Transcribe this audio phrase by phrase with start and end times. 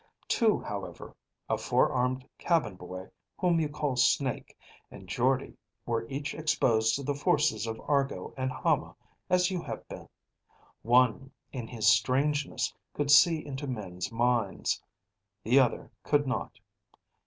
[0.27, 1.15] Two, however,
[1.47, 4.57] a four armed cabin boy whom you call Snake,
[4.89, 8.95] and Jordde were each exposed to the forces of Argo and Hama
[9.29, 10.09] as you have been.
[10.81, 14.81] One, in his strangeness, could see into men's minds.
[15.43, 16.57] The other could not.